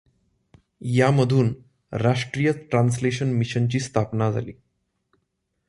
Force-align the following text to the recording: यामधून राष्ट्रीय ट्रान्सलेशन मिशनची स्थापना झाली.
यामधून 0.81 1.53
राष्ट्रीय 1.91 2.51
ट्रान्सलेशन 2.51 3.27
मिशनची 3.27 3.79
स्थापना 3.79 4.31
झाली. 4.31 4.53